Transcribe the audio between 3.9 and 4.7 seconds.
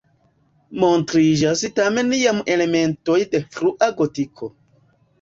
gotiko.